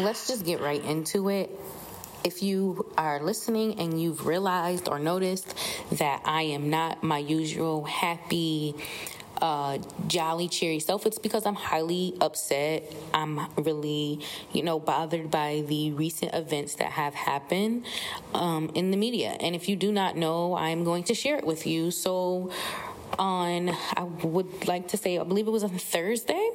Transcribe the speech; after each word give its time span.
Let's 0.00 0.26
just 0.28 0.46
get 0.46 0.62
right 0.62 0.82
into 0.82 1.28
it. 1.28 1.50
If 2.24 2.42
you 2.42 2.90
are 2.96 3.20
listening 3.20 3.78
and 3.78 4.00
you've 4.00 4.24
realized 4.26 4.88
or 4.88 4.98
noticed 4.98 5.54
that 5.92 6.22
I 6.24 6.42
am 6.42 6.70
not 6.70 7.02
my 7.02 7.18
usual 7.18 7.84
happy, 7.84 8.74
uh, 9.42 9.76
jolly, 10.06 10.48
cheery 10.48 10.80
self, 10.80 11.04
it's 11.04 11.18
because 11.18 11.44
I'm 11.44 11.54
highly 11.54 12.14
upset. 12.18 12.90
I'm 13.12 13.40
really, 13.56 14.20
you 14.54 14.62
know, 14.62 14.80
bothered 14.80 15.30
by 15.30 15.64
the 15.66 15.92
recent 15.92 16.34
events 16.34 16.76
that 16.76 16.92
have 16.92 17.12
happened 17.12 17.84
um, 18.32 18.70
in 18.74 18.92
the 18.92 18.96
media. 18.96 19.36
And 19.38 19.54
if 19.54 19.68
you 19.68 19.76
do 19.76 19.92
not 19.92 20.16
know, 20.16 20.56
I'm 20.56 20.82
going 20.82 21.04
to 21.04 21.14
share 21.14 21.36
it 21.36 21.44
with 21.44 21.66
you. 21.66 21.90
So, 21.90 22.50
on, 23.18 23.68
I 23.96 24.04
would 24.22 24.66
like 24.66 24.88
to 24.88 24.96
say, 24.96 25.18
I 25.18 25.24
believe 25.24 25.46
it 25.46 25.50
was 25.50 25.64
on 25.64 25.76
Thursday. 25.76 26.50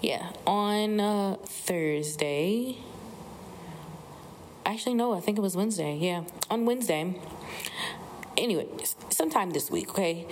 Yeah, 0.00 0.30
on 0.46 1.00
uh, 1.00 1.36
Thursday. 1.44 2.78
Actually, 4.64 4.94
no, 4.94 5.14
I 5.14 5.20
think 5.20 5.38
it 5.38 5.40
was 5.40 5.56
Wednesday. 5.56 5.96
Yeah, 5.96 6.24
on 6.50 6.66
Wednesday 6.66 7.14
anyway, 8.36 8.66
sometime 9.10 9.50
this 9.50 9.70
week, 9.70 9.90
okay, 9.90 10.26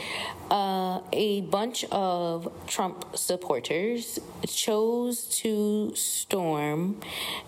uh, 0.51 1.01
a 1.13 1.43
bunch 1.43 1.85
of 1.91 2.51
Trump 2.67 3.17
supporters 3.17 4.19
chose 4.47 5.27
to 5.39 5.95
storm 5.95 7.01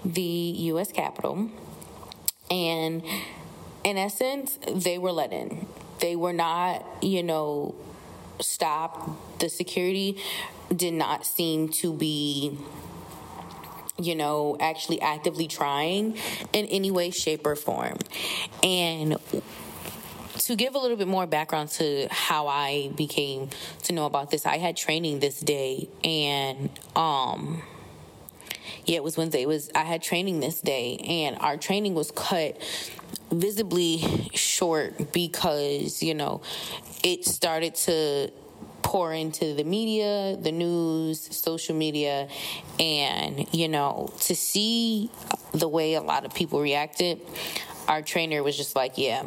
the 0.05 0.23
U.S. 0.23 0.93
Capitol. 0.93 1.51
And 2.51 3.03
in 3.85 3.97
essence, 3.97 4.59
they 4.71 4.99
were 4.99 5.13
let 5.13 5.33
in. 5.33 5.67
They 6.01 6.17
were 6.17 6.33
not, 6.33 6.85
you 7.03 7.23
know, 7.23 7.75
stopped. 8.41 9.41
The 9.41 9.49
security 9.49 10.19
did 10.75 10.95
not 10.95 11.27
seem 11.27 11.69
to 11.69 11.93
be 11.93 12.59
you 13.99 14.15
know, 14.15 14.57
actually 14.61 15.01
actively 15.01 15.49
trying 15.49 16.19
in 16.53 16.67
any 16.67 16.91
way, 16.91 17.11
shape, 17.11 17.47
or 17.47 17.57
form. 17.57 17.97
And 18.63 19.17
to 20.39 20.55
give 20.55 20.75
a 20.75 20.79
little 20.79 20.97
bit 20.97 21.09
more 21.09 21.27
background 21.27 21.71
to 21.71 22.07
how 22.11 22.47
I 22.47 22.91
became 22.95 23.49
to 23.85 23.93
know 23.93 24.07
about 24.07 24.31
this, 24.31 24.47
I 24.47 24.59
had 24.59 24.77
training 24.77 25.21
this 25.21 25.41
day 25.41 25.89
and 26.05 26.71
um 26.95 27.63
yeah, 28.85 28.97
it 28.97 29.03
was 29.03 29.17
Wednesday. 29.17 29.43
It 29.43 29.49
was 29.49 29.71
I 29.75 29.83
had 29.83 30.03
training 30.03 30.41
this 30.41 30.61
day 30.61 30.99
and 30.99 31.39
our 31.41 31.57
training 31.57 31.95
was 31.95 32.13
cut 32.13 32.57
visibly 33.31 34.31
short 34.35 35.13
because, 35.13 36.03
you 36.03 36.15
know, 36.15 36.43
it 37.03 37.25
started 37.25 37.75
to 37.75 38.31
pour 38.83 39.13
into 39.13 39.55
the 39.55 39.65
media, 39.65 40.37
the 40.37 40.53
news, 40.53 41.29
social 41.37 41.75
media, 41.75 42.29
and, 42.79 43.53
you 43.53 43.69
know, 43.69 44.13
to 44.21 44.35
see 44.37 45.11
the 45.53 45.69
way 45.69 45.95
a 45.95 46.01
lot 46.01 46.25
of 46.25 46.33
people 46.35 46.61
reacted, 46.61 47.21
our 47.89 48.01
trainer 48.01 48.43
was 48.43 48.57
just 48.57 48.77
like, 48.77 48.97
yeah, 48.97 49.25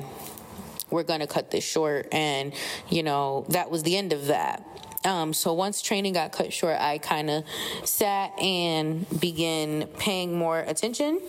we're 0.89 1.03
going 1.03 1.19
to 1.19 1.27
cut 1.27 1.51
this 1.51 1.63
short. 1.63 2.07
And, 2.13 2.53
you 2.89 3.03
know, 3.03 3.45
that 3.49 3.69
was 3.69 3.83
the 3.83 3.97
end 3.97 4.13
of 4.13 4.27
that. 4.27 4.65
Um, 5.05 5.33
so 5.33 5.53
once 5.53 5.81
training 5.81 6.13
got 6.13 6.31
cut 6.31 6.51
short, 6.51 6.77
I 6.79 6.97
kind 6.97 7.29
of 7.29 7.43
sat 7.83 8.37
and 8.39 9.05
began 9.19 9.87
paying 9.97 10.37
more 10.37 10.59
attention 10.59 11.21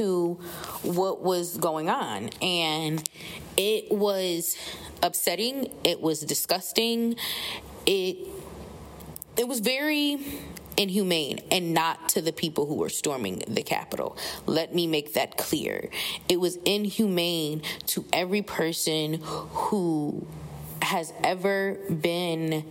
to 0.00 0.38
what 0.82 1.20
was 1.22 1.58
going 1.58 1.90
on. 1.90 2.30
And 2.40 3.06
it 3.58 3.92
was 3.92 4.56
upsetting, 5.02 5.70
it 5.84 6.00
was 6.00 6.20
disgusting. 6.20 7.16
It 7.84 8.16
it 9.36 9.46
was 9.46 9.60
very 9.60 10.18
inhumane 10.76 11.40
and 11.50 11.74
not 11.74 12.08
to 12.10 12.22
the 12.22 12.32
people 12.32 12.64
who 12.66 12.76
were 12.76 12.88
storming 12.88 13.42
the 13.46 13.62
Capitol. 13.62 14.16
Let 14.46 14.74
me 14.74 14.86
make 14.86 15.12
that 15.14 15.36
clear. 15.36 15.90
It 16.28 16.40
was 16.40 16.56
inhumane 16.64 17.62
to 17.88 18.04
every 18.12 18.42
person 18.42 19.20
who 19.22 20.26
has 20.82 21.12
ever 21.22 21.74
been 21.90 22.64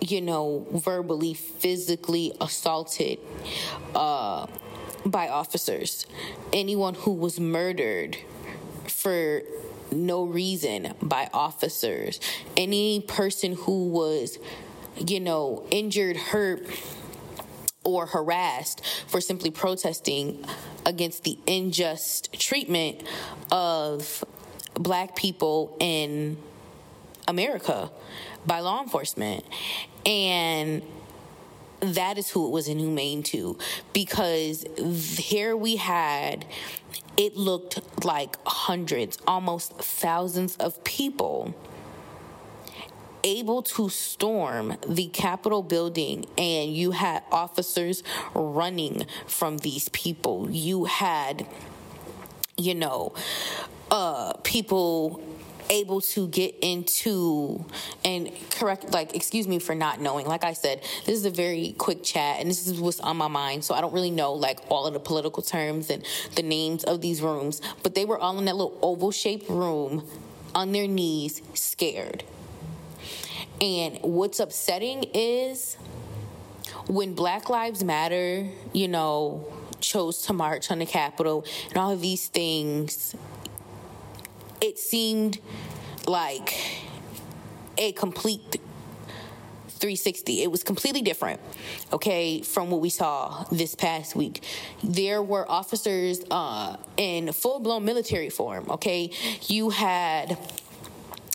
you 0.00 0.20
know, 0.20 0.66
verbally, 0.70 1.34
physically 1.34 2.32
assaulted 2.40 3.18
uh, 3.94 4.46
by 5.06 5.28
officers. 5.28 6.06
Anyone 6.52 6.94
who 6.94 7.12
was 7.12 7.38
murdered 7.38 8.16
for 8.88 9.42
no 9.92 10.24
reason 10.24 10.94
by 11.00 11.28
officers. 11.32 12.20
Any 12.56 13.00
person 13.00 13.54
who 13.54 13.88
was, 13.88 14.38
you 14.96 15.20
know, 15.20 15.66
injured, 15.70 16.16
hurt, 16.16 16.66
or 17.84 18.06
harassed 18.06 18.84
for 19.06 19.20
simply 19.20 19.50
protesting 19.50 20.44
against 20.84 21.22
the 21.24 21.38
unjust 21.46 22.32
treatment 22.32 23.02
of 23.52 24.24
black 24.74 25.14
people 25.14 25.76
in 25.78 26.36
America 27.28 27.90
by 28.44 28.60
law 28.60 28.82
enforcement. 28.82 29.44
And 30.04 30.82
that 31.80 32.18
is 32.18 32.30
who 32.30 32.46
it 32.46 32.50
was 32.50 32.68
inhumane 32.68 33.22
to 33.22 33.58
because 33.92 34.64
here 35.18 35.56
we 35.56 35.76
had 35.76 36.44
it 37.16 37.36
looked 37.36 38.04
like 38.04 38.36
hundreds 38.46 39.18
almost 39.26 39.72
thousands 39.78 40.56
of 40.56 40.82
people 40.84 41.54
able 43.26 43.60
to 43.60 43.88
storm 43.88 44.76
the 44.86 45.08
Capitol 45.08 45.62
building 45.62 46.24
and 46.38 46.74
you 46.74 46.92
had 46.92 47.22
officers 47.32 48.04
running 48.34 49.04
from 49.26 49.58
these 49.58 49.88
people. 49.88 50.48
You 50.48 50.84
had, 50.84 51.46
you 52.56 52.74
know, 52.74 53.14
uh, 53.90 54.34
people 54.44 55.20
able 55.70 56.00
to 56.00 56.28
get 56.28 56.54
into 56.60 57.64
and 58.04 58.30
correct 58.50 58.90
like 58.92 59.14
excuse 59.14 59.46
me 59.46 59.58
for 59.58 59.74
not 59.74 60.00
knowing. 60.00 60.26
Like 60.26 60.44
i 60.44 60.52
said 60.52 60.82
this 61.04 61.16
is 61.16 61.24
a 61.24 61.30
very 61.30 61.74
quick 61.78 62.02
chat 62.02 62.40
and 62.40 62.50
this 62.50 62.66
is 62.66 62.80
what's 62.80 63.00
on 63.00 63.16
my 63.16 63.28
mind 63.28 63.64
so 63.64 63.74
i 63.74 63.80
don't 63.80 63.92
really 63.92 64.10
know 64.10 64.32
like 64.32 64.58
all 64.68 64.86
of 64.86 64.92
the 64.92 65.00
political 65.00 65.42
terms 65.42 65.90
and 65.90 66.04
the 66.34 66.42
names 66.42 66.84
of 66.84 67.00
these 67.00 67.22
rooms 67.22 67.60
but 67.82 67.94
they 67.94 68.04
were 68.04 68.18
all 68.18 68.38
in 68.38 68.44
that 68.44 68.56
little 68.56 68.78
oval 68.82 69.10
shaped 69.10 69.48
room 69.48 70.02
on 70.56 70.72
their 70.72 70.88
knees 70.88 71.42
scared. 71.52 72.24
And 73.60 73.98
what's 74.02 74.40
upsetting 74.40 75.04
is 75.14 75.74
when 76.86 77.14
Black 77.14 77.50
Lives 77.50 77.84
Matter, 77.84 78.48
you 78.72 78.88
know, 78.88 79.52
chose 79.80 80.22
to 80.22 80.32
march 80.32 80.70
on 80.70 80.78
the 80.78 80.86
Capitol 80.86 81.44
and 81.68 81.76
all 81.76 81.90
of 81.90 82.00
these 82.00 82.28
things, 82.28 83.14
it 84.66 84.78
seemed 84.80 85.38
like 86.06 86.54
a 87.78 87.92
complete 87.92 88.60
360. 89.68 90.42
It 90.42 90.50
was 90.50 90.64
completely 90.64 91.02
different, 91.02 91.40
okay, 91.92 92.42
from 92.42 92.70
what 92.70 92.80
we 92.80 92.90
saw 92.90 93.44
this 93.52 93.76
past 93.76 94.16
week. 94.16 94.42
There 94.82 95.22
were 95.22 95.48
officers 95.48 96.20
uh, 96.30 96.78
in 96.96 97.32
full 97.32 97.60
blown 97.60 97.84
military 97.84 98.28
form, 98.28 98.66
okay? 98.70 99.10
You 99.46 99.70
had 99.70 100.36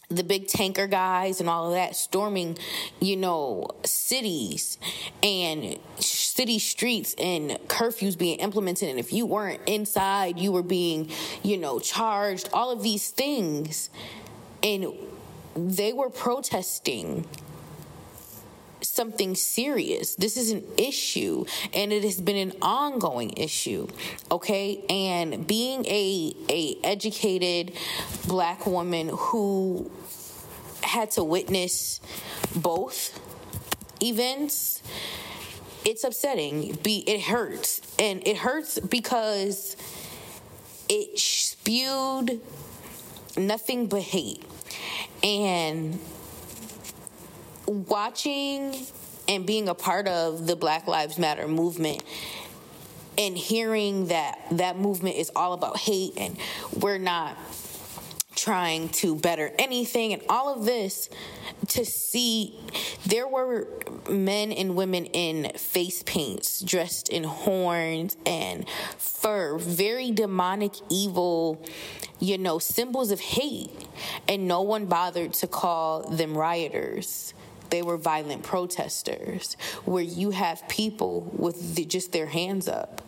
the 0.09 0.23
big 0.23 0.47
tanker 0.47 0.87
guys 0.87 1.39
and 1.39 1.49
all 1.49 1.67
of 1.67 1.73
that 1.73 1.95
storming, 1.95 2.57
you 2.99 3.15
know, 3.15 3.67
cities 3.85 4.77
and 5.23 5.79
city 6.41 6.57
streets 6.57 7.13
and 7.19 7.51
curfews 7.67 8.17
being 8.17 8.39
implemented. 8.39 8.89
And 8.89 8.97
if 8.97 9.13
you 9.13 9.27
weren't 9.27 9.61
inside, 9.67 10.39
you 10.39 10.51
were 10.51 10.63
being, 10.63 11.11
you 11.43 11.55
know, 11.55 11.77
charged, 11.79 12.49
all 12.51 12.71
of 12.71 12.81
these 12.81 13.11
things. 13.11 13.91
And 14.63 14.87
they 15.55 15.93
were 15.93 16.09
protesting 16.09 17.27
something 18.81 19.35
serious. 19.35 20.15
This 20.15 20.35
is 20.35 20.49
an 20.49 20.63
issue 20.79 21.45
and 21.75 21.93
it 21.93 22.03
has 22.03 22.19
been 22.19 22.37
an 22.37 22.53
ongoing 22.59 23.33
issue. 23.37 23.87
Okay? 24.31 24.83
And 24.89 25.45
being 25.45 25.85
a 25.85 26.35
a 26.49 26.77
educated 26.83 27.73
black 28.27 28.65
woman 28.65 29.09
who 29.09 29.91
had 30.81 31.11
to 31.11 31.23
witness 31.23 32.01
both 32.55 33.19
events, 34.01 34.81
it's 35.85 36.03
upsetting. 36.03 36.77
Be 36.83 36.99
it 37.07 37.21
hurts. 37.21 37.81
And 37.99 38.25
it 38.27 38.37
hurts 38.37 38.79
because 38.79 39.75
it 40.89 41.17
spewed 41.19 42.41
nothing 43.37 43.87
but 43.87 44.01
hate. 44.01 44.43
And 45.23 45.99
watching 47.65 48.75
and 49.27 49.45
being 49.45 49.69
a 49.69 49.75
part 49.75 50.07
of 50.07 50.47
the 50.47 50.55
Black 50.55 50.87
Lives 50.87 51.17
Matter 51.17 51.47
movement 51.47 52.03
and 53.17 53.37
hearing 53.37 54.07
that 54.07 54.39
that 54.51 54.77
movement 54.77 55.15
is 55.15 55.31
all 55.35 55.53
about 55.53 55.77
hate 55.77 56.13
and 56.17 56.37
we're 56.79 56.97
not 56.97 57.37
trying 58.41 58.89
to 58.89 59.15
better 59.15 59.51
anything 59.59 60.13
and 60.13 60.21
all 60.27 60.51
of 60.51 60.65
this 60.65 61.09
to 61.67 61.85
see 61.85 62.59
there 63.05 63.27
were 63.27 63.67
men 64.09 64.51
and 64.51 64.75
women 64.75 65.05
in 65.05 65.51
face 65.57 66.01
paints, 66.03 66.61
dressed 66.61 67.07
in 67.09 67.23
horns 67.23 68.17
and 68.25 68.67
fur, 68.97 69.59
very 69.59 70.09
demonic, 70.11 70.73
evil, 70.89 71.63
you 72.19 72.37
know, 72.37 72.57
symbols 72.57 73.11
of 73.11 73.19
hate. 73.19 73.69
And 74.27 74.47
no 74.47 74.63
one 74.63 74.87
bothered 74.87 75.33
to 75.33 75.47
call 75.47 76.09
them 76.09 76.35
rioters 76.35 77.35
they 77.69 77.81
were 77.81 77.95
violent 77.95 78.43
protesters, 78.43 79.55
where 79.85 80.03
you 80.03 80.31
have 80.31 80.67
people 80.67 81.31
with 81.33 81.75
the, 81.75 81.85
just 81.85 82.11
their 82.11 82.25
hands 82.25 82.67
up 82.67 83.01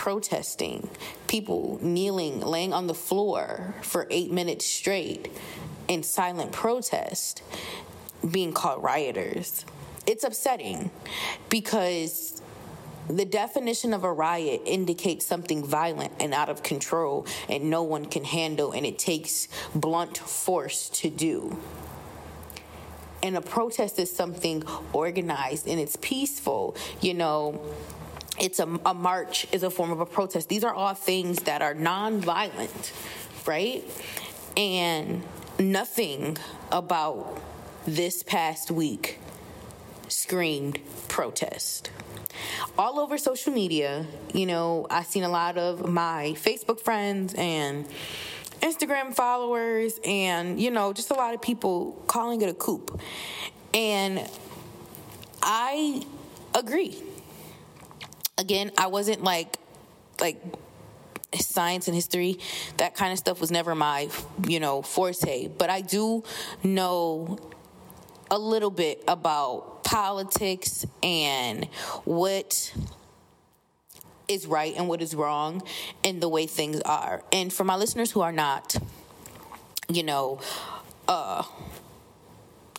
protesting, 0.00 0.88
people 1.28 1.78
kneeling, 1.82 2.40
laying 2.40 2.72
on 2.72 2.86
the 2.86 2.94
floor 2.94 3.74
for 3.82 4.06
eight 4.08 4.32
minutes 4.32 4.64
straight 4.64 5.30
in 5.88 6.02
silent 6.02 6.50
protest, 6.52 7.42
being 8.30 8.50
called 8.50 8.82
rioters. 8.82 9.66
It's 10.06 10.24
upsetting 10.24 10.90
because 11.50 12.40
the 13.10 13.26
definition 13.26 13.92
of 13.92 14.02
a 14.02 14.10
riot 14.10 14.62
indicates 14.64 15.26
something 15.26 15.66
violent 15.66 16.14
and 16.18 16.32
out 16.32 16.48
of 16.48 16.62
control 16.62 17.26
and 17.50 17.68
no 17.68 17.82
one 17.82 18.06
can 18.06 18.24
handle, 18.24 18.72
and 18.72 18.86
it 18.86 18.98
takes 18.98 19.48
blunt 19.74 20.16
force 20.16 20.88
to 21.00 21.10
do. 21.10 21.60
And 23.22 23.36
a 23.36 23.42
protest 23.42 23.98
is 23.98 24.10
something 24.10 24.62
organized 24.94 25.68
and 25.68 25.78
it's 25.78 25.96
peaceful, 25.96 26.74
you 27.02 27.12
know 27.12 27.60
it's 28.40 28.58
a, 28.58 28.80
a 28.86 28.94
march 28.94 29.46
is 29.52 29.62
a 29.62 29.70
form 29.70 29.90
of 29.90 30.00
a 30.00 30.06
protest. 30.06 30.48
These 30.48 30.64
are 30.64 30.74
all 30.74 30.94
things 30.94 31.40
that 31.42 31.62
are 31.62 31.74
non-violent, 31.74 32.92
right? 33.46 33.84
And 34.56 35.22
nothing 35.58 36.38
about 36.72 37.40
this 37.86 38.22
past 38.22 38.70
week 38.70 39.18
screamed 40.08 40.80
protest. 41.08 41.90
All 42.78 42.98
over 42.98 43.18
social 43.18 43.52
media, 43.52 44.06
you 44.32 44.46
know, 44.46 44.86
I've 44.88 45.06
seen 45.06 45.24
a 45.24 45.28
lot 45.28 45.58
of 45.58 45.86
my 45.88 46.34
Facebook 46.36 46.80
friends 46.80 47.34
and 47.36 47.86
Instagram 48.62 49.14
followers 49.14 50.00
and, 50.04 50.58
you 50.58 50.70
know, 50.70 50.92
just 50.92 51.10
a 51.10 51.14
lot 51.14 51.34
of 51.34 51.42
people 51.42 52.02
calling 52.06 52.40
it 52.40 52.48
a 52.48 52.54
coup. 52.54 52.86
And 53.74 54.26
I 55.42 56.02
agree 56.54 57.02
again, 58.40 58.72
I 58.76 58.88
wasn't 58.88 59.22
like 59.22 59.56
like 60.20 60.42
science 61.38 61.86
and 61.86 61.94
history 61.94 62.38
that 62.78 62.96
kind 62.96 63.12
of 63.12 63.18
stuff 63.18 63.40
was 63.40 63.52
never 63.52 63.74
my 63.74 64.08
you 64.48 64.58
know 64.58 64.82
forte. 64.82 65.46
But 65.46 65.70
i 65.70 65.80
do 65.80 66.24
know 66.64 67.38
a 68.30 68.38
little 68.38 68.70
bit 68.70 69.04
about 69.06 69.84
politics 69.84 70.84
and 71.02 71.66
what 72.04 72.72
is 74.28 74.46
right 74.46 74.74
and 74.76 74.88
what 74.88 75.02
is 75.02 75.14
wrong 75.14 75.62
and 76.04 76.20
the 76.20 76.28
way 76.28 76.46
things 76.46 76.80
are. 76.82 77.22
And 77.32 77.52
for 77.52 77.64
my 77.64 77.76
listeners 77.76 78.10
who 78.10 78.20
are 78.20 78.32
not 78.32 78.76
you 79.88 80.02
know 80.02 80.40
uh 81.06 81.42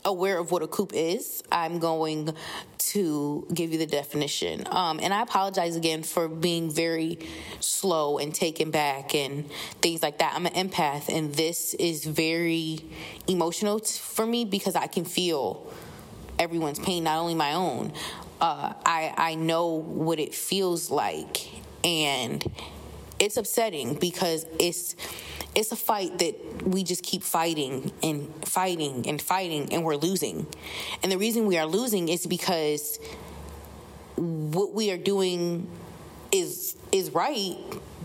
aware 0.06 0.40
of 0.40 0.52
what 0.52 0.62
a 0.62 0.68
coup 0.68 0.88
is, 0.94 1.44
I'm 1.52 1.80
going 1.80 2.34
to 2.78 3.48
give 3.54 3.72
you 3.72 3.78
the 3.78 3.86
definition. 3.86 4.66
Um, 4.70 5.00
and 5.02 5.14
I 5.14 5.22
apologize 5.22 5.76
again 5.76 6.04
for 6.04 6.28
being 6.28 6.70
very 6.70 7.20
slow 7.60 8.18
and 8.18 8.34
taken 8.34 8.72
back 8.72 9.16
and 9.16 9.50
things 9.82 10.04
like 10.04 10.18
that. 10.20 10.34
I'm 10.36 10.46
an 10.46 10.54
empath, 10.54 11.08
and 11.08 11.34
this 11.34 11.74
is 11.76 12.06
very 12.06 12.80
emotional 13.28 13.80
t- 13.80 14.00
for 14.00 14.26
me 14.26 14.46
because 14.46 14.76
I 14.76 14.88
can 14.88 15.06
feel 15.06 15.72
everyone's 16.40 16.80
pain, 16.80 17.04
not 17.04 17.18
only 17.20 17.36
my 17.36 17.54
own. 17.54 17.94
Uh, 18.42 18.74
I 18.86 19.14
I 19.16 19.36
know 19.36 19.68
what 19.68 20.20
it 20.20 20.34
feels 20.34 20.90
like, 20.90 21.48
and 21.84 22.44
it's 23.22 23.38
upsetting 23.38 23.94
because 23.94 24.46
it's 24.60 24.96
it's 25.54 25.72
a 25.72 25.76
fight 25.76 26.18
that 26.20 26.64
we 26.64 26.84
just 26.84 27.04
keep 27.04 27.24
fighting 27.24 27.92
and 28.02 28.34
fighting 28.46 29.08
and 29.08 29.22
fighting 29.22 29.72
and 29.74 29.84
we're 29.84 29.96
losing. 29.96 30.48
And 31.04 31.12
the 31.12 31.18
reason 31.18 31.46
we 31.46 31.58
are 31.58 31.66
losing 31.66 32.10
is 32.10 32.26
because 32.26 33.00
what 34.16 34.74
we 34.74 34.92
are 34.92 34.98
doing 34.98 35.68
is 36.32 36.76
is 36.92 37.12
right 37.12 37.58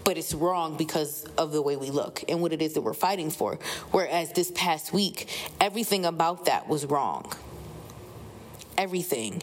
but 0.04 0.16
it's 0.16 0.34
wrong 0.34 0.76
because 0.76 1.24
of 1.36 1.50
the 1.50 1.60
way 1.60 1.74
we 1.74 1.90
look 1.90 2.22
and 2.28 2.40
what 2.40 2.52
it 2.52 2.62
is 2.62 2.74
that 2.74 2.82
we're 2.82 2.94
fighting 2.94 3.28
for. 3.28 3.58
Whereas 3.90 4.32
this 4.34 4.52
past 4.54 4.92
week, 4.92 5.28
everything 5.60 6.04
about 6.04 6.44
that 6.44 6.68
was 6.68 6.86
wrong. 6.86 7.32
Everything. 8.78 9.42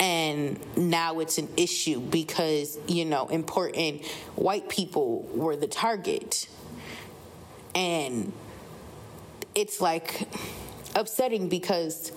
And 0.00 0.58
now 0.76 1.20
it's 1.20 1.36
an 1.38 1.48
issue 1.56 2.00
because, 2.00 2.78
you 2.88 3.04
know, 3.04 3.28
important 3.28 4.04
white 4.34 4.68
people 4.68 5.28
were 5.34 5.56
the 5.56 5.68
target 5.68 6.48
and 7.74 8.32
it's 9.54 9.80
like 9.80 10.28
upsetting 10.94 11.48
because 11.48 12.12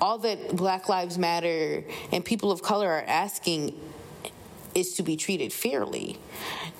all 0.00 0.18
that 0.18 0.56
Black 0.56 0.88
Lives 0.88 1.18
Matter 1.18 1.84
and 2.12 2.24
people 2.24 2.50
of 2.50 2.62
color 2.62 2.88
are 2.88 3.04
asking 3.06 3.78
is 4.74 4.94
to 4.94 5.02
be 5.02 5.16
treated 5.16 5.52
fairly. 5.52 6.18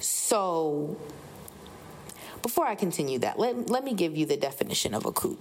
So, 0.00 0.96
before 2.42 2.66
I 2.66 2.74
continue 2.74 3.18
that, 3.20 3.38
let, 3.38 3.70
let 3.70 3.84
me 3.84 3.94
give 3.94 4.16
you 4.16 4.26
the 4.26 4.36
definition 4.36 4.94
of 4.94 5.06
a 5.06 5.12
coup. 5.12 5.38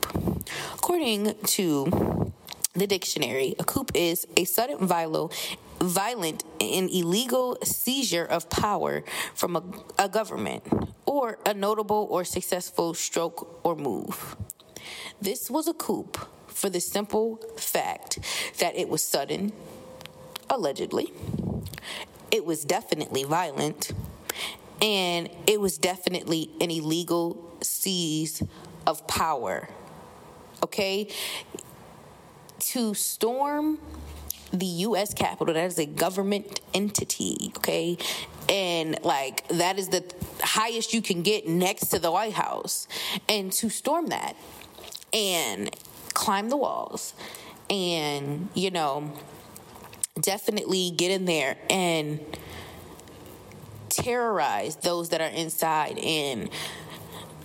According 0.74 1.36
to 1.44 2.32
the 2.78 2.88
dictionary, 2.88 3.56
a 3.60 3.64
coup 3.64 3.86
is 3.94 4.28
a 4.38 4.46
sudden 4.46 4.86
violent, 4.86 5.34
violent 5.80 6.44
and 6.62 6.90
illegal 6.90 7.58
seizure 7.64 8.26
of 8.26 8.50
power 8.50 9.04
from 9.34 9.56
a, 9.56 9.64
a 9.98 10.10
government 10.10 10.64
or 11.06 11.40
a 11.46 11.54
notable 11.54 12.08
or 12.10 12.24
successful 12.24 12.94
stroke 12.94 13.60
or 13.64 13.76
move. 13.76 14.36
This 15.22 15.50
was 15.50 15.68
a 15.68 15.74
coup 15.74 16.10
for 16.48 16.70
the 16.70 16.80
simple 16.80 17.38
fact 17.58 18.20
that 18.60 18.76
it 18.76 18.90
was 18.90 19.04
sudden, 19.04 19.52
allegedly, 20.50 21.12
it 22.32 22.46
was 22.46 22.66
definitely 22.66 23.24
violent, 23.24 23.92
and 24.82 25.30
it 25.46 25.60
was 25.60 25.78
definitely 25.78 26.50
an 26.62 26.72
illegal 26.72 27.58
seize 27.62 28.44
of 28.86 29.08
power. 29.08 29.70
Okay? 30.64 31.08
To 32.60 32.94
storm 32.94 33.80
the 34.52 34.66
US 34.66 35.14
Capitol, 35.14 35.54
that 35.54 35.66
is 35.66 35.78
a 35.78 35.86
government 35.86 36.62
entity, 36.74 37.52
okay? 37.58 37.98
And 38.50 38.98
like 39.04 39.48
that 39.50 39.78
is 39.78 39.90
the 39.90 40.04
highest 40.42 40.94
you 40.94 41.02
can 41.02 41.22
get 41.22 41.48
next 41.48 41.88
to 41.88 42.00
the 42.00 42.12
White 42.12 42.34
House. 42.34 42.88
And 43.28 43.52
to 43.54 43.70
storm 43.70 44.08
that 44.08 44.36
and 45.14 45.70
climb 46.14 46.50
the 46.50 46.58
walls 46.58 47.14
and, 47.70 48.50
you 48.54 48.72
know, 48.72 49.12
definitely 50.20 50.92
get 50.92 51.12
in 51.12 51.26
there 51.26 51.58
and 51.70 52.20
terrorize 53.90 54.78
those 54.78 55.10
that 55.10 55.22
are 55.22 55.28
inside 55.28 55.98
and 56.00 56.50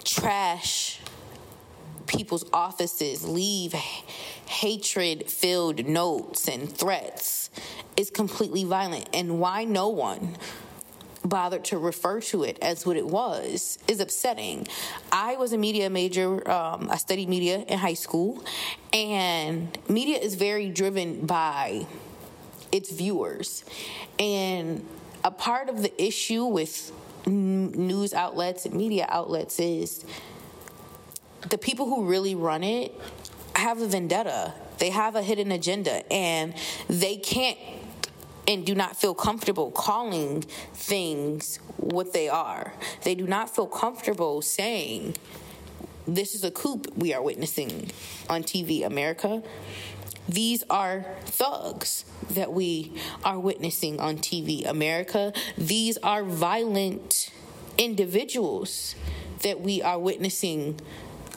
trash 0.04 1.00
people's 2.07 2.45
offices, 2.52 3.26
leave 3.26 3.75
hatred 4.52 5.30
filled 5.30 5.87
notes 5.87 6.47
and 6.47 6.71
threats 6.71 7.50
is 7.97 8.11
completely 8.11 8.64
violent. 8.64 9.09
And 9.14 9.40
why 9.40 9.64
no 9.64 9.88
one 9.88 10.37
bothered 11.25 11.64
to 11.64 11.78
refer 11.78 12.21
to 12.21 12.42
it 12.42 12.59
as 12.61 12.85
what 12.85 12.97
it 12.97 13.06
was 13.06 13.78
is 13.88 14.00
upsetting. 14.00 14.66
I 15.11 15.37
was 15.37 15.52
a 15.52 15.59
media 15.59 15.88
major, 15.88 16.49
um, 16.50 16.88
I 16.90 16.97
studied 16.97 17.28
media 17.28 17.64
in 17.66 17.78
high 17.78 17.94
school, 17.94 18.44
and 18.92 19.76
media 19.88 20.18
is 20.18 20.35
very 20.35 20.68
driven 20.68 21.25
by 21.25 21.87
its 22.71 22.90
viewers. 22.90 23.64
And 24.18 24.85
a 25.25 25.30
part 25.30 25.68
of 25.68 25.82
the 25.82 26.02
issue 26.02 26.44
with 26.44 26.92
news 27.26 28.12
outlets 28.12 28.66
and 28.66 28.75
media 28.75 29.06
outlets 29.09 29.61
is 29.61 30.04
the 31.49 31.59
people 31.59 31.87
who 31.87 32.04
really 32.04 32.35
run 32.35 32.62
it 32.62 32.92
have 33.56 33.80
a 33.80 33.87
vendetta. 33.87 34.54
They 34.78 34.90
have 34.90 35.14
a 35.14 35.23
hidden 35.23 35.52
agenda 35.52 36.11
and 36.12 36.54
they 36.88 37.16
can't 37.16 37.59
and 38.49 38.66
do 38.66 38.75
not 38.75 38.97
feel 38.97 39.14
comfortable 39.14 39.71
calling 39.71 40.42
things 40.75 41.59
what 41.76 42.12
they 42.12 42.28
are. 42.28 42.73
They 43.04 43.14
do 43.14 43.26
not 43.26 43.54
feel 43.54 43.66
comfortable 43.66 44.42
saying, 44.42 45.16
This 46.06 46.35
is 46.35 46.42
a 46.42 46.50
coup 46.50 46.82
we 46.97 47.14
are 47.14 47.23
witnessing 47.23 47.90
on 48.28 48.42
TV 48.42 48.85
America. 48.85 49.42
These 50.28 50.64
are 50.71 51.04
thugs 51.25 52.04
that 52.30 52.52
we 52.52 52.92
are 53.25 53.38
witnessing 53.38 54.00
on 54.00 54.18
TV 54.18 54.68
America. 54.68 55.32
These 55.59 55.99
are 55.99 56.23
violent 56.23 57.30
individuals 57.76 58.94
that 59.42 59.61
we 59.61 59.82
are 59.82 59.99
witnessing 59.99 60.80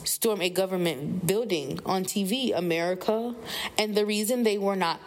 storm 0.06 0.40
a 0.40 0.50
government 0.50 1.26
building 1.26 1.80
on 1.84 2.04
TV, 2.04 2.56
America. 2.56 3.34
And 3.78 3.94
the 3.94 4.06
reason 4.06 4.42
they 4.42 4.58
were 4.58 4.76
not 4.76 5.00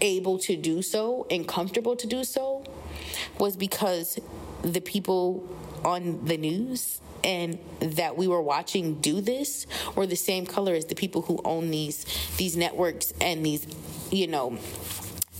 able 0.00 0.38
to 0.38 0.56
do 0.56 0.82
so 0.82 1.26
and 1.30 1.46
comfortable 1.46 1.96
to 1.96 2.06
do 2.06 2.24
so 2.24 2.64
was 3.38 3.56
because 3.56 4.18
the 4.62 4.80
people 4.80 5.48
on 5.84 6.24
the 6.24 6.36
news 6.36 7.00
and 7.22 7.58
that 7.80 8.16
we 8.16 8.28
were 8.28 8.42
watching 8.42 9.00
do 9.00 9.20
this 9.20 9.66
were 9.94 10.06
the 10.06 10.16
same 10.16 10.44
color 10.46 10.74
as 10.74 10.86
the 10.86 10.94
people 10.94 11.22
who 11.22 11.40
own 11.44 11.70
these 11.70 12.04
these 12.36 12.56
networks 12.56 13.12
and 13.20 13.44
these 13.44 13.66
you 14.10 14.26
know 14.26 14.58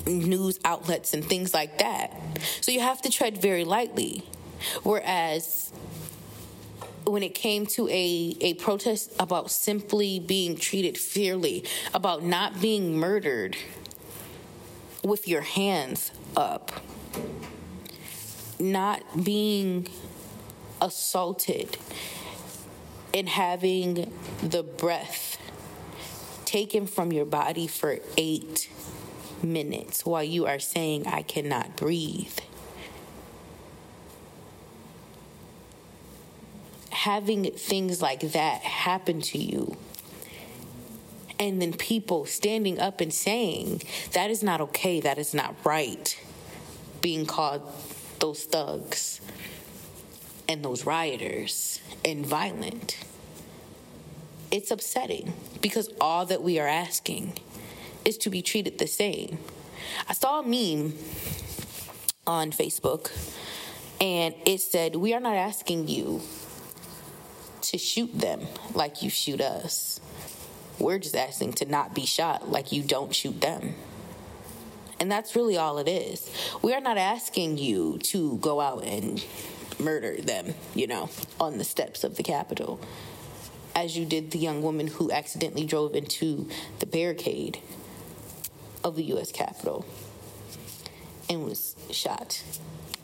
news 0.06 0.58
outlets 0.64 1.14
and 1.14 1.24
things 1.24 1.54
like 1.54 1.78
that. 1.78 2.12
So 2.60 2.72
you 2.72 2.80
have 2.80 3.00
to 3.02 3.10
tread 3.10 3.38
very 3.38 3.64
lightly. 3.64 4.22
Whereas 4.82 5.72
when 7.04 7.23
it 7.23 7.34
came 7.34 7.66
to 7.66 7.88
a, 7.88 8.37
a 8.40 8.54
protest 8.54 9.12
about 9.18 9.50
simply 9.50 10.20
being 10.20 10.56
treated 10.56 10.96
fairly, 10.96 11.64
about 11.92 12.23
not 12.23 12.61
being 12.61 12.96
murdered 12.99 13.56
with 15.02 15.28
your 15.28 15.42
hands 15.42 16.11
up, 16.37 16.73
not 18.58 19.02
being 19.23 19.87
assaulted, 20.80 21.76
and 23.12 23.28
having 23.28 24.12
the 24.42 24.62
breath 24.62 25.38
taken 26.44 26.87
from 26.87 27.12
your 27.12 27.25
body 27.25 27.66
for 27.66 27.99
eight 28.16 28.70
minutes 29.42 30.04
while 30.06 30.25
you 30.25 30.46
are 30.46 30.58
saying, 30.58 31.06
I 31.06 31.23
cannot 31.23 31.76
breathe. 31.76 32.38
Having 37.04 37.52
things 37.52 38.00
like 38.00 38.20
that 38.32 38.62
happen 38.62 39.20
to 39.20 39.37
you, 39.37 39.76
and 41.38 41.61
then 41.61 41.75
people 41.75 42.25
standing 42.25 42.78
up 42.78 43.02
and 43.02 43.12
saying, 43.12 43.82
that 44.12 44.30
is 44.30 44.42
not 44.42 44.62
okay, 44.62 45.00
that 45.00 45.18
is 45.18 45.34
not 45.34 45.54
right, 45.64 46.18
being 47.02 47.26
called 47.26 47.61
those 48.20 48.44
thugs 48.44 49.20
and 50.49 50.64
those 50.64 50.87
rioters 50.87 51.78
and 52.06 52.25
violent. 52.25 52.96
It's 54.50 54.70
upsetting 54.70 55.34
because 55.61 55.90
all 56.00 56.25
that 56.25 56.42
we 56.42 56.58
are 56.58 56.66
asking 56.66 57.38
is 58.06 58.16
to 58.16 58.30
be 58.30 58.40
treated 58.40 58.78
the 58.78 58.87
same. 58.87 59.37
I 60.08 60.14
saw 60.14 60.40
a 60.40 60.42
meme 60.42 60.94
on 62.26 62.50
Facebook 62.50 63.12
and 64.00 64.34
it 64.46 64.62
said, 64.62 64.96
We 64.96 65.12
are 65.12 65.20
not 65.20 65.37
asking 65.37 65.88
you 65.88 66.23
to 67.71 67.78
shoot 67.78 68.18
them 68.18 68.47
like 68.75 69.02
you 69.02 69.11
shoot 69.11 69.40
us. 69.40 70.00
We're 70.78 70.99
just 70.99 71.14
asking 71.14 71.54
to 71.54 71.66
not 71.66 71.94
be 71.94 72.06
shot 72.06 72.50
like 72.50 72.73
you 72.73 72.83
don't 72.83 73.14
shoot 73.14 73.40
them. 73.40 73.75
And 75.00 75.11
that's 75.11 75.37
really 75.37 75.56
all 75.56 75.78
it 75.78 75.88
is. 75.88 76.30
We 76.62 76.73
are 76.75 76.80
not 76.80 76.97
asking 76.97 77.59
you 77.59 77.99
to 78.04 78.38
go 78.38 78.61
out 78.61 78.85
and 78.85 79.25
murder 79.78 80.16
them, 80.16 80.54
you 80.75 80.87
know, 80.87 81.11
on 81.40 81.59
the 81.59 81.64
steps 81.64 82.04
of 82.04 82.16
the 82.16 82.23
Capitol, 82.23 82.80
as 83.75 83.97
you 83.97 84.06
did 84.06 84.30
the 84.30 84.38
young 84.38 84.62
woman 84.62 84.87
who 84.87 85.11
accidentally 85.11 85.66
drove 85.66 85.94
into 85.94 86.49
the 86.78 86.87
barricade 86.87 87.59
of 88.83 88.97
the 88.97 89.04
U.S. 89.04 89.33
Capitol 89.33 89.85
and 91.28 91.44
was 91.44 91.75
shot 91.90 92.42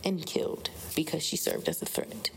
and 0.04 0.24
killed 0.24 0.70
because 0.94 1.22
she 1.22 1.36
served 1.36 1.68
as 1.68 1.82
a 1.82 1.86
threat 1.86 2.30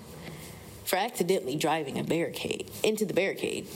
for 0.86 0.98
accidentally 0.98 1.56
driving 1.56 1.98
a 2.00 2.04
barricade 2.04 2.70
into 2.84 3.06
the 3.06 3.14
barricade 3.14 3.68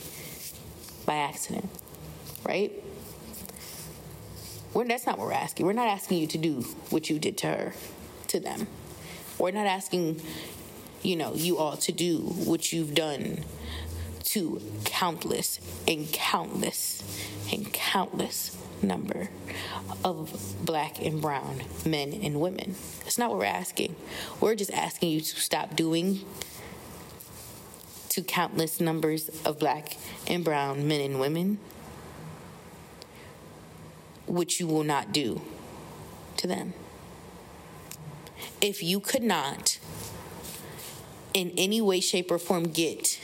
by 1.06 1.16
accident, 1.16 1.70
right? 2.44 2.72
We're, 4.74 4.86
that's 4.86 5.06
not 5.06 5.18
what 5.18 5.28
we're 5.28 5.34
asking. 5.34 5.66
We're 5.66 5.74
not 5.74 5.88
asking 5.88 6.20
you 6.20 6.28
to 6.28 6.38
do 6.38 6.62
what 6.90 7.10
you 7.10 7.20
did 7.20 7.38
to 7.40 7.48
her, 7.48 7.74
to 8.28 8.40
them. 8.40 8.68
We're 9.40 9.52
not 9.52 9.66
asking, 9.66 10.22
you 11.02 11.16
know, 11.16 11.34
you 11.34 11.58
all 11.58 11.78
to 11.78 11.92
do 11.92 12.20
what 12.20 12.74
you've 12.74 12.94
done 12.94 13.44
to 14.26 14.62
countless 14.84 15.60
and 15.88 16.12
countless 16.12 17.02
and 17.52 17.72
countless 17.72 18.58
number 18.82 19.30
of 20.04 20.56
black 20.64 21.02
and 21.02 21.22
brown 21.22 21.64
men 21.86 22.14
and 22.14 22.40
women. 22.40 22.76
That's 23.00 23.18
not 23.18 23.30
what 23.30 23.40
we're 23.40 23.46
asking. 23.46 23.96
We're 24.42 24.56
just 24.56 24.72
asking 24.72 25.12
you 25.12 25.22
to 25.22 25.40
stop 25.40 25.76
doing 25.76 26.26
to 28.18 28.24
countless 28.24 28.82
numbers 28.82 29.30
of 29.46 29.60
black 29.60 29.96
and 30.26 30.44
brown 30.44 30.88
men 30.88 31.02
and 31.02 31.20
women, 31.20 31.60
which 34.26 34.60
you 34.60 34.66
will 34.66 34.84
not 34.84 35.12
do 35.12 35.40
to 36.36 36.48
them. 36.48 36.74
If 38.60 38.82
you 38.82 39.00
could 39.00 39.22
not, 39.22 39.78
in 41.36 41.52
any 41.58 41.80
way, 41.80 42.00
shape, 42.00 42.32
or 42.32 42.40
form, 42.40 42.64
get 42.64 43.20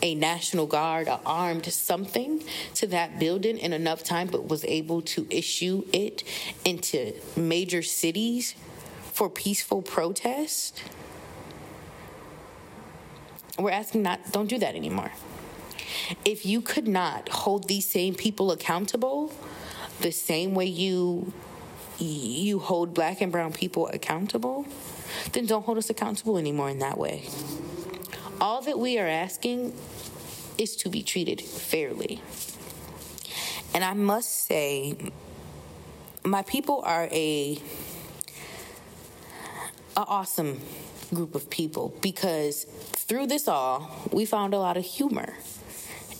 a 0.00 0.14
National 0.14 0.68
Guard, 0.68 1.08
a 1.08 1.18
armed 1.26 1.66
something 1.66 2.44
to 2.74 2.86
that 2.86 3.18
building 3.18 3.58
in 3.58 3.72
enough 3.72 4.04
time, 4.04 4.28
but 4.28 4.46
was 4.46 4.64
able 4.66 5.02
to 5.02 5.26
issue 5.28 5.82
it 5.92 6.22
into 6.64 7.14
major 7.34 7.82
cities 7.82 8.54
for 9.12 9.28
peaceful 9.28 9.82
protest. 9.82 10.80
We're 13.58 13.70
asking 13.70 14.02
not, 14.02 14.32
don't 14.32 14.48
do 14.48 14.58
that 14.58 14.74
anymore. 14.74 15.12
If 16.24 16.44
you 16.44 16.60
could 16.60 16.86
not 16.86 17.28
hold 17.28 17.68
these 17.68 17.88
same 17.88 18.14
people 18.14 18.52
accountable 18.52 19.32
the 20.00 20.12
same 20.12 20.54
way 20.54 20.66
you 20.66 21.32
you 21.98 22.58
hold 22.58 22.92
black 22.92 23.22
and 23.22 23.32
brown 23.32 23.52
people 23.54 23.88
accountable, 23.88 24.66
then 25.32 25.46
don't 25.46 25.64
hold 25.64 25.78
us 25.78 25.88
accountable 25.88 26.36
anymore 26.36 26.68
in 26.68 26.80
that 26.80 26.98
way. 26.98 27.26
All 28.38 28.60
that 28.62 28.78
we 28.78 28.98
are 28.98 29.06
asking 29.06 29.74
is 30.58 30.76
to 30.76 30.90
be 30.90 31.02
treated 31.02 31.40
fairly. 31.40 32.20
And 33.72 33.82
I 33.82 33.94
must 33.94 34.46
say, 34.46 34.96
my 36.22 36.42
people 36.42 36.82
are 36.84 37.08
a, 37.10 37.58
a 39.96 40.00
awesome 40.00 40.60
group 41.14 41.34
of 41.34 41.48
people 41.50 41.94
because 42.00 42.64
through 42.64 43.26
this 43.26 43.48
all, 43.48 43.90
we 44.12 44.24
found 44.24 44.54
a 44.54 44.58
lot 44.58 44.76
of 44.76 44.84
humor 44.84 45.34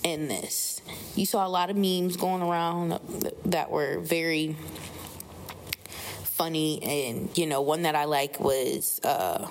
in 0.02 0.28
this. 0.28 0.80
You 1.14 1.26
saw 1.26 1.46
a 1.46 1.48
lot 1.48 1.70
of 1.70 1.76
memes 1.76 2.16
going 2.16 2.42
around 2.42 3.00
that 3.46 3.70
were 3.70 3.98
very 3.98 4.56
funny, 6.22 6.82
and 6.82 7.36
you 7.36 7.46
know, 7.46 7.62
one 7.62 7.82
that 7.82 7.96
I 7.96 8.04
like 8.04 8.38
was 8.38 9.00
uh, 9.02 9.48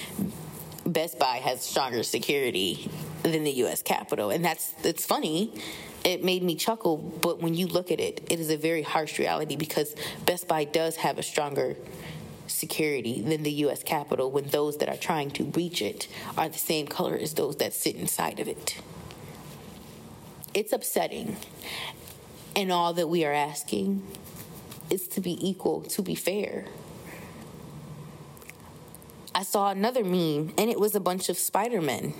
Best 0.86 1.18
Buy 1.18 1.38
has 1.38 1.62
stronger 1.62 2.02
security 2.02 2.90
than 3.22 3.44
the 3.44 3.50
U.S. 3.52 3.82
Capitol, 3.82 4.30
and 4.30 4.44
that's 4.44 4.74
it's 4.84 5.06
funny. 5.06 5.52
It 6.04 6.24
made 6.24 6.42
me 6.42 6.56
chuckle, 6.56 6.96
but 6.96 7.40
when 7.40 7.54
you 7.54 7.68
look 7.68 7.92
at 7.92 8.00
it, 8.00 8.26
it 8.28 8.40
is 8.40 8.50
a 8.50 8.56
very 8.56 8.82
harsh 8.82 9.18
reality 9.18 9.56
because 9.56 9.94
Best 10.26 10.48
Buy 10.48 10.64
does 10.64 10.96
have 10.96 11.18
a 11.18 11.22
stronger 11.22 11.76
security 12.46 13.20
than 13.22 13.42
the 13.42 13.52
U.S. 13.52 13.82
Capitol 13.82 14.30
when 14.30 14.48
those 14.48 14.78
that 14.78 14.88
are 14.88 14.96
trying 14.96 15.30
to 15.32 15.44
breach 15.44 15.80
it 15.82 16.08
are 16.36 16.48
the 16.48 16.58
same 16.58 16.86
color 16.86 17.16
as 17.16 17.34
those 17.34 17.56
that 17.56 17.72
sit 17.72 17.96
inside 17.96 18.40
of 18.40 18.48
it. 18.48 18.78
It's 20.54 20.72
upsetting, 20.72 21.36
and 22.54 22.70
all 22.70 22.92
that 22.92 23.08
we 23.08 23.24
are 23.24 23.32
asking 23.32 24.02
is 24.90 25.08
to 25.08 25.20
be 25.20 25.38
equal, 25.48 25.80
to 25.82 26.02
be 26.02 26.14
fair. 26.14 26.66
I 29.34 29.44
saw 29.44 29.70
another 29.70 30.04
meme, 30.04 30.52
and 30.58 30.68
it 30.68 30.78
was 30.78 30.94
a 30.94 31.00
bunch 31.00 31.30
of 31.30 31.38
Spider-Men. 31.38 32.12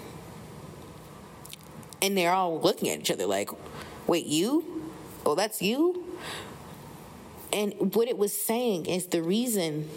And 2.01 2.17
they're 2.17 2.33
all 2.33 2.59
looking 2.59 2.89
at 2.89 3.01
each 3.01 3.11
other 3.11 3.27
like, 3.27 3.51
wait, 4.07 4.25
you? 4.25 4.91
Oh, 5.27 5.35
that's 5.35 5.61
you? 5.61 6.05
And 7.53 7.95
what 7.95 8.09
it 8.09 8.17
was 8.17 8.33
saying 8.33 8.87
is 8.87 9.07
the 9.09 9.23
reason 9.23 9.89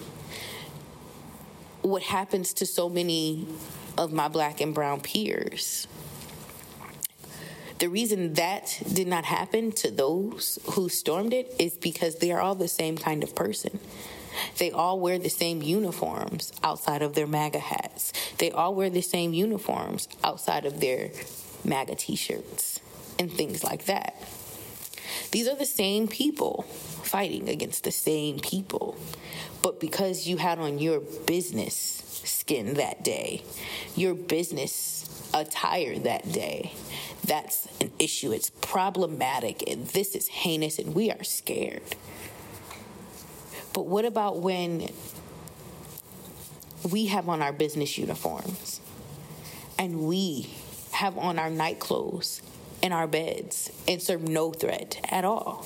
what 1.82 2.04
happens 2.04 2.54
to 2.56 2.66
so 2.66 2.90
many 2.90 3.48
of 3.98 4.12
my 4.12 4.28
black 4.28 4.60
and 4.60 4.74
brown 4.74 5.00
peers. 5.00 5.88
The 7.80 7.88
reason 7.88 8.34
that 8.34 8.82
did 8.92 9.08
not 9.08 9.26
happen 9.26 9.72
to 9.74 9.92
those 9.92 10.60
who 10.72 10.90
stormed 10.90 11.34
it 11.34 11.54
is 11.60 11.78
because 11.78 12.16
they 12.16 12.32
are 12.32 12.42
all 12.42 12.56
the 12.56 12.68
same 12.68 12.98
kind 12.98 13.24
of 13.24 13.36
person. 13.36 13.80
They 14.58 14.72
all 14.72 15.00
wear 15.00 15.20
the 15.20 15.30
same 15.30 15.62
uniforms 15.62 16.52
outside 16.64 17.02
of 17.02 17.16
their 17.16 17.28
MAGA 17.28 17.60
hats. 17.60 18.14
They 18.38 18.52
all 18.52 18.74
wear 18.74 18.90
the 18.90 19.02
same 19.02 19.34
uniforms 19.34 20.08
outside 20.24 20.66
of 20.66 20.80
their 20.80 21.12
MAGA 21.64 21.96
t 21.96 22.16
shirts 22.16 22.80
and 23.20 23.32
things 23.32 23.64
like 23.64 23.86
that. 23.86 24.16
These 25.32 25.48
are 25.48 25.56
the 25.56 25.66
same 25.66 26.08
people 26.08 26.64
fighting 27.04 27.50
against 27.50 27.84
the 27.84 27.92
same 27.92 28.40
people. 28.40 28.98
But 29.62 29.80
because 29.80 30.28
you 30.28 30.38
had 30.38 30.60
on 30.60 30.80
your 30.80 31.00
business 31.00 31.76
skin 32.24 32.76
that 32.76 33.04
day, 33.04 33.44
your 33.96 34.14
business 34.14 35.30
attire 35.34 35.98
that 36.00 36.32
day, 36.32 36.74
that's 37.24 37.68
an 37.82 37.92
issue. 38.00 38.32
It's 38.32 38.50
problematic, 38.50 39.70
and 39.70 39.88
this 39.88 40.16
is 40.16 40.28
heinous, 40.28 40.78
and 40.80 40.94
we 40.94 41.12
are 41.12 41.24
scared. 41.24 41.82
But 43.74 43.88
what 43.88 44.06
about 44.06 44.40
when 44.40 44.90
we 46.92 47.08
have 47.08 47.28
on 47.28 47.42
our 47.42 47.52
business 47.52 47.98
uniforms 47.98 48.80
and 49.80 50.02
we 50.02 50.50
have 50.92 51.18
on 51.18 51.40
our 51.40 51.50
night 51.50 51.80
clothes 51.80 52.42
in 52.86 52.92
our 52.92 53.08
beds 53.08 53.72
and 53.88 54.02
serve 54.02 54.22
no 54.22 54.52
threat 54.52 55.00
at 55.10 55.26
all? 55.26 55.66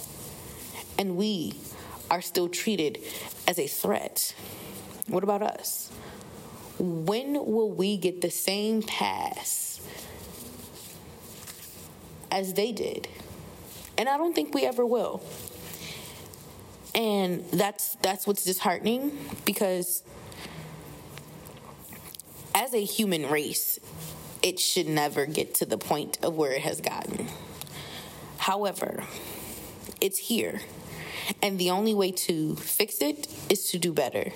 And 0.98 1.18
we 1.18 1.54
are 2.10 2.22
still 2.22 2.48
treated 2.48 3.00
as 3.48 3.60
a 3.60 3.68
threat. 3.68 4.34
What 5.08 5.24
about 5.24 5.42
us? 5.42 5.92
When 6.80 7.34
will 7.34 7.72
we 7.72 7.98
get 7.98 8.22
the 8.22 8.32
same 8.32 8.82
pass 8.82 9.82
as 12.32 12.54
they 12.54 12.72
did? 12.72 13.10
And 13.98 14.08
I 14.08 14.18
don't 14.18 14.34
think 14.34 14.54
we 14.56 14.66
ever 14.66 14.86
will 14.86 15.22
and 16.96 17.46
that's 17.52 17.96
that's 18.02 18.26
what's 18.26 18.44
disheartening 18.44 19.18
because 19.46 20.04
as 22.56 22.74
a 22.74 22.84
human 22.84 23.30
race 23.30 23.80
it 24.42 24.60
should 24.60 24.88
never 24.88 25.26
get 25.26 25.56
to 25.56 25.66
the 25.66 25.78
point 25.78 26.18
of 26.24 26.36
where 26.36 26.52
it 26.52 26.62
has 26.62 26.82
gotten 26.82 27.28
however 28.38 29.04
it's 30.02 30.18
here 30.18 30.62
and 31.42 31.60
the 31.60 31.70
only 31.70 31.94
way 31.94 32.12
to 32.12 32.56
fix 32.56 33.02
it 33.02 33.28
is 33.50 33.70
to 33.70 33.78
do 33.78 33.94
better 33.94 34.32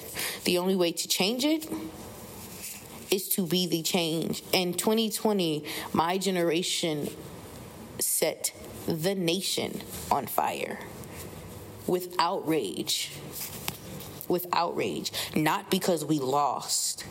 the 0.46 0.58
only 0.58 0.76
way 0.76 0.92
to 0.92 1.08
change 1.08 1.46
it 1.46 1.68
is 3.10 3.30
to 3.30 3.46
be 3.46 3.68
the 3.68 3.82
change 3.82 4.44
in 4.52 4.74
2020 4.74 5.64
my 5.94 6.18
generation 6.18 7.10
set 8.00 8.54
the 8.88 9.16
nation 9.16 9.82
on 10.12 10.26
fire 10.26 10.80
with 11.88 12.16
outrage. 12.20 13.12
With 14.28 14.48
outrage. 14.54 15.12
Not 15.36 15.70
because 15.70 16.06
we 16.06 16.20
lost 16.20 17.06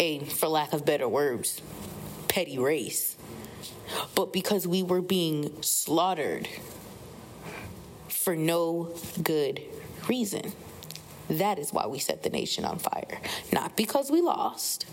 a, 0.00 0.20
for 0.20 0.48
lack 0.48 0.72
of 0.72 0.84
better 0.84 1.08
words, 1.08 1.60
petty 2.32 2.58
race, 2.58 3.14
but 4.14 4.32
because 4.32 4.66
we 4.66 4.82
were 4.82 5.02
being 5.02 5.52
slaughtered 5.60 6.48
for 8.08 8.34
no 8.34 8.94
good 9.22 9.60
reason. 10.08 10.50
That 11.28 11.58
is 11.58 11.74
why 11.74 11.86
we 11.88 11.98
set 11.98 12.22
the 12.22 12.30
nation 12.30 12.64
on 12.64 12.78
fire. 12.78 13.20
Not 13.52 13.76
because 13.76 14.10
we 14.10 14.22
lost. 14.22 14.86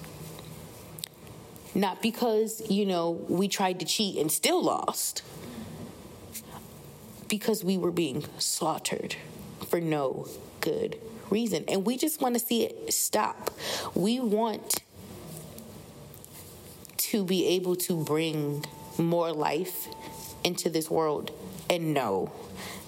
Not 1.74 2.02
because, 2.02 2.62
you 2.70 2.86
know, 2.86 3.12
we 3.30 3.48
tried 3.48 3.80
to 3.80 3.86
cheat 3.86 4.18
and 4.18 4.30
still 4.30 4.62
lost 4.62 5.22
because 7.30 7.64
we 7.64 7.78
were 7.78 7.92
being 7.92 8.26
slaughtered 8.38 9.16
for 9.70 9.80
no 9.80 10.28
good 10.60 11.00
reason. 11.30 11.64
And 11.70 11.86
we 11.86 11.96
just 11.96 12.20
want 12.20 12.34
to 12.36 12.40
see 12.40 12.66
it 12.66 12.94
stop. 12.94 13.52
We 13.96 14.20
want 14.20 14.84
to 17.12 17.24
be 17.24 17.48
able 17.48 17.76
to 17.76 18.04
bring 18.04 18.66
more 18.98 19.32
life 19.32 19.88
into 20.44 20.70
this 20.70 20.90
world. 20.90 21.32
And 21.70 21.94
no, 21.94 22.32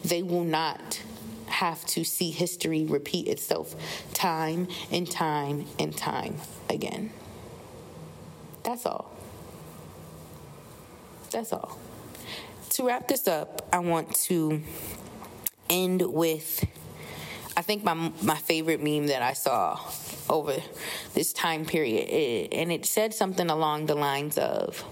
they 0.03 0.23
will 0.23 0.43
not 0.43 1.01
have 1.47 1.85
to 1.85 2.03
see 2.03 2.31
history 2.31 2.85
repeat 2.85 3.27
itself 3.27 3.75
time 4.13 4.67
and 4.91 5.09
time 5.09 5.65
and 5.77 5.95
time 5.95 6.37
again. 6.69 7.11
That's 8.63 8.85
all. 8.85 9.11
That's 11.31 11.53
all 11.53 11.77
to 12.71 12.87
wrap 12.87 13.07
this 13.07 13.27
up, 13.27 13.67
I 13.73 13.79
want 13.79 14.15
to 14.27 14.61
end 15.69 16.01
with 16.01 16.65
I 17.55 17.61
think 17.61 17.83
my 17.83 17.93
my 18.21 18.37
favorite 18.37 18.81
meme 18.81 19.07
that 19.07 19.21
I 19.21 19.33
saw 19.33 19.79
over 20.29 20.55
this 21.13 21.33
time 21.33 21.65
period, 21.65 22.53
and 22.53 22.71
it 22.71 22.85
said 22.85 23.13
something 23.13 23.49
along 23.49 23.87
the 23.87 23.95
lines 23.95 24.37
of, 24.37 24.83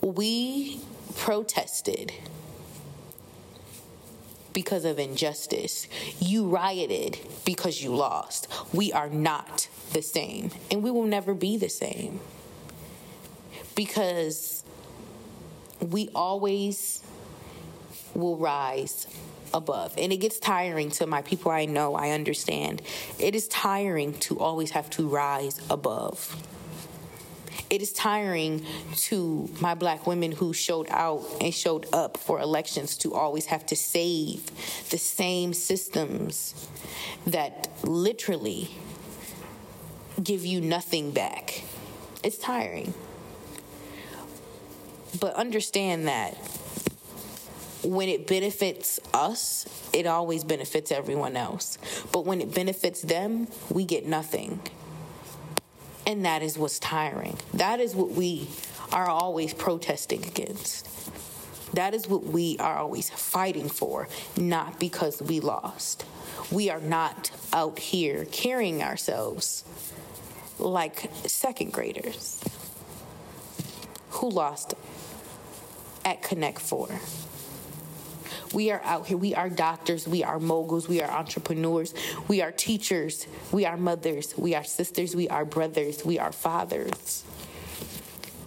"We 0.00 0.80
protested." 1.16 2.12
Because 4.52 4.84
of 4.84 4.98
injustice. 4.98 5.86
You 6.18 6.48
rioted 6.48 7.18
because 7.44 7.82
you 7.82 7.94
lost. 7.94 8.48
We 8.74 8.92
are 8.92 9.08
not 9.08 9.68
the 9.92 10.02
same, 10.02 10.50
and 10.70 10.82
we 10.82 10.90
will 10.90 11.04
never 11.04 11.34
be 11.34 11.56
the 11.56 11.68
same. 11.68 12.20
Because 13.76 14.64
we 15.80 16.10
always 16.14 17.02
will 18.14 18.36
rise 18.36 19.06
above. 19.52 19.94
And 19.98 20.12
it 20.12 20.18
gets 20.18 20.38
tiring 20.38 20.90
to 20.92 21.06
my 21.06 21.22
people 21.22 21.50
I 21.50 21.64
know, 21.64 21.94
I 21.94 22.10
understand. 22.10 22.82
It 23.18 23.34
is 23.34 23.48
tiring 23.48 24.14
to 24.20 24.38
always 24.38 24.70
have 24.70 24.90
to 24.90 25.08
rise 25.08 25.60
above. 25.70 26.36
It 27.68 27.82
is 27.82 27.92
tiring 27.92 28.66
to 28.96 29.48
my 29.60 29.74
black 29.74 30.04
women 30.06 30.32
who 30.32 30.52
showed 30.52 30.88
out 30.90 31.24
and 31.40 31.54
showed 31.54 31.86
up 31.92 32.16
for 32.16 32.40
elections 32.40 32.96
to 32.98 33.14
always 33.14 33.46
have 33.46 33.64
to 33.66 33.76
save 33.76 34.50
the 34.90 34.98
same 34.98 35.52
systems 35.52 36.68
that 37.26 37.68
literally 37.84 38.70
give 40.20 40.44
you 40.44 40.60
nothing 40.60 41.12
back. 41.12 41.62
It's 42.24 42.38
tiring. 42.38 42.92
But 45.20 45.34
understand 45.34 46.08
that 46.08 46.36
when 47.82 48.08
it 48.08 48.26
benefits 48.26 49.00
us, 49.14 49.66
it 49.92 50.06
always 50.06 50.44
benefits 50.44 50.92
everyone 50.92 51.36
else. 51.36 51.78
But 52.12 52.26
when 52.26 52.40
it 52.40 52.54
benefits 52.54 53.02
them, 53.02 53.48
we 53.70 53.84
get 53.84 54.06
nothing. 54.06 54.60
And 56.06 56.24
that 56.24 56.42
is 56.42 56.58
what's 56.58 56.78
tiring. 56.78 57.36
That 57.54 57.80
is 57.80 57.94
what 57.94 58.10
we 58.10 58.48
are 58.92 59.08
always 59.08 59.54
protesting 59.54 60.24
against. 60.24 60.86
That 61.74 61.94
is 61.94 62.08
what 62.08 62.24
we 62.24 62.56
are 62.58 62.76
always 62.76 63.10
fighting 63.10 63.68
for, 63.68 64.08
not 64.36 64.80
because 64.80 65.22
we 65.22 65.40
lost. 65.40 66.04
We 66.50 66.68
are 66.68 66.80
not 66.80 67.30
out 67.52 67.78
here 67.78 68.24
carrying 68.26 68.82
ourselves 68.82 69.64
like 70.58 71.10
second 71.26 71.72
graders 71.72 72.42
who 74.10 74.28
lost 74.28 74.74
at 76.04 76.22
Connect 76.22 76.58
Four. 76.58 76.88
We 78.52 78.70
are 78.70 78.82
out 78.82 79.06
here. 79.06 79.16
We 79.16 79.34
are 79.34 79.48
doctors. 79.48 80.08
We 80.08 80.24
are 80.24 80.38
moguls. 80.38 80.88
We 80.88 81.00
are 81.02 81.10
entrepreneurs. 81.10 81.94
We 82.28 82.42
are 82.42 82.50
teachers. 82.50 83.26
We 83.52 83.64
are 83.64 83.76
mothers. 83.76 84.36
We 84.36 84.54
are 84.54 84.64
sisters. 84.64 85.14
We 85.14 85.28
are 85.28 85.44
brothers. 85.44 86.04
We 86.04 86.18
are 86.18 86.32
fathers. 86.32 87.24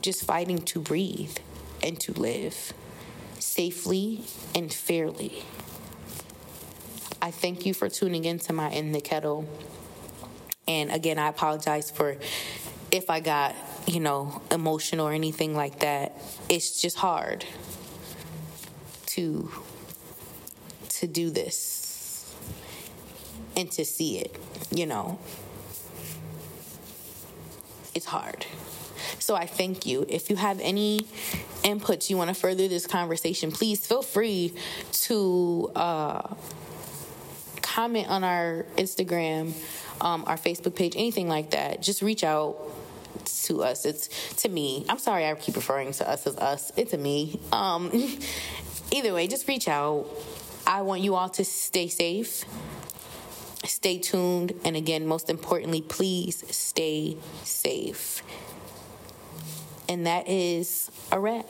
Just 0.02 0.26
fighting 0.26 0.60
to 0.60 0.80
breathe 0.80 1.38
and 1.82 2.00
to 2.02 2.14
live 2.14 2.74
safely 3.40 4.24
and 4.54 4.74
fairly. 4.74 5.44
I 7.22 7.32
thank 7.32 7.66
you 7.66 7.74
for 7.74 7.88
tuning 7.88 8.26
in 8.26 8.40
to 8.40 8.54
my 8.54 8.70
In 8.72 8.92
the 8.92 9.00
Kettle. 9.00 9.48
And 10.68 10.92
again, 10.92 11.18
I 11.20 11.30
apologize 11.30 11.90
for 11.90 12.18
if 12.92 13.10
I 13.10 13.22
got 13.22 13.56
you 13.88 14.00
know, 14.00 14.42
emotional 14.52 15.08
or 15.08 15.12
anything 15.12 15.56
like 15.56 15.80
that. 15.80 16.18
It's 16.50 16.82
just 16.82 16.98
hard 16.98 17.46
to 19.08 19.52
to 21.04 21.08
do 21.08 21.30
this 21.30 22.34
and 23.58 23.70
to 23.70 23.84
see 23.84 24.20
it, 24.20 24.34
you 24.72 24.86
know. 24.86 25.20
It's 27.94 28.06
hard. 28.06 28.46
So 29.20 29.36
I 29.36 29.46
thank 29.46 29.86
you. 29.86 30.06
If 30.08 30.30
you 30.30 30.38
have 30.38 30.62
any 30.62 31.02
inputs 31.64 32.10
you 32.10 32.16
want 32.16 32.30
to 32.30 32.34
further 32.34 32.70
this 32.70 32.88
conversation, 32.88 33.52
please 33.52 33.86
feel 33.86 34.02
free 34.02 34.54
to 35.08 35.72
uh, 35.76 36.36
comment 37.62 38.10
on 38.10 38.24
our 38.24 38.66
Instagram, 38.78 39.52
um, 40.00 40.24
our 40.26 40.38
Facebook 40.38 40.74
page, 40.74 40.96
anything 40.96 41.28
like 41.28 41.52
that. 41.52 41.82
Just 41.82 42.02
reach 42.02 42.24
out 42.24 42.56
to 43.44 43.62
us. 43.62 43.86
It's 43.86 44.08
to 44.38 44.48
me. 44.48 44.86
I'm 44.88 45.00
sorry 45.00 45.28
I 45.28 45.36
keep 45.36 45.58
referring 45.58 45.92
to 45.94 46.10
us 46.10 46.26
as 46.26 46.38
us. 46.38 46.72
It's 46.78 46.94
a 46.94 46.98
me. 46.98 47.42
Um, 47.52 47.92
either 48.92 49.14
way, 49.14 49.28
just 49.28 49.50
reach 49.50 49.68
out. 49.68 50.08
I 50.66 50.82
want 50.82 51.02
you 51.02 51.16
all 51.16 51.30
to 51.30 51.46
stay 51.46 51.88
safe. 51.88 52.46
Stay 53.66 53.98
tuned. 53.98 54.54
And 54.66 54.76
again, 54.76 55.08
most 55.08 55.30
importantly, 55.30 55.82
please 55.82 56.44
stay 56.56 57.18
safe. 57.44 58.24
And 59.90 60.06
that 60.08 60.28
is 60.28 60.90
a 61.12 61.20
wrap. 61.20 61.46